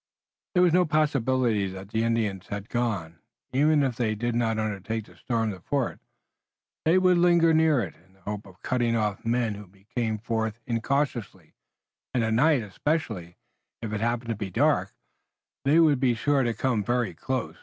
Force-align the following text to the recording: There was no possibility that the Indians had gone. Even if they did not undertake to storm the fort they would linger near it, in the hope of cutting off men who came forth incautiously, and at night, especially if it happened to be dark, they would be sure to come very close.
There 0.55 0.63
was 0.63 0.73
no 0.73 0.83
possibility 0.83 1.67
that 1.67 1.89
the 1.89 2.03
Indians 2.03 2.47
had 2.47 2.69
gone. 2.69 3.19
Even 3.53 3.83
if 3.83 3.97
they 3.97 4.15
did 4.15 4.33
not 4.33 4.57
undertake 4.57 5.05
to 5.05 5.15
storm 5.15 5.51
the 5.51 5.59
fort 5.59 5.99
they 6.85 6.97
would 6.97 7.19
linger 7.19 7.53
near 7.53 7.81
it, 7.81 7.93
in 8.03 8.13
the 8.13 8.21
hope 8.21 8.47
of 8.47 8.63
cutting 8.63 8.95
off 8.95 9.23
men 9.23 9.53
who 9.53 9.69
came 9.95 10.17
forth 10.17 10.59
incautiously, 10.65 11.53
and 12.15 12.23
at 12.23 12.33
night, 12.33 12.63
especially 12.63 13.37
if 13.83 13.93
it 13.93 14.01
happened 14.01 14.29
to 14.29 14.35
be 14.35 14.49
dark, 14.49 14.91
they 15.65 15.79
would 15.79 15.99
be 15.99 16.15
sure 16.15 16.41
to 16.41 16.55
come 16.55 16.83
very 16.83 17.13
close. 17.13 17.57